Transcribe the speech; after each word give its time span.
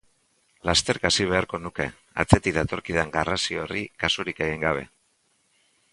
Lasterka 0.67 1.09
hasi 1.09 1.27
beharko 1.31 1.59
nuke, 1.65 1.87
atzetik 2.25 2.57
datorkidan 2.57 3.13
garrasi 3.19 3.61
horri 3.65 3.85
kasurik 4.05 4.43
egin 4.51 4.69
gabe. 4.69 4.83